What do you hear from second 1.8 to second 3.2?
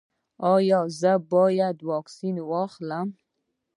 اکسیجن واخلم؟